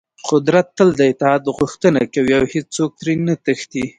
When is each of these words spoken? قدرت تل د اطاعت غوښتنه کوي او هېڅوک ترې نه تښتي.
قدرت 0.29 0.67
تل 0.77 0.89
د 0.99 1.01
اطاعت 1.13 1.43
غوښتنه 1.57 2.01
کوي 2.13 2.33
او 2.39 2.45
هېڅوک 2.53 2.91
ترې 2.99 3.13
نه 3.25 3.35
تښتي. 3.45 3.85